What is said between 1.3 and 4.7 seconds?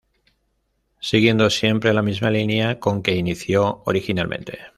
siempre la misma línea con que inició originalmente.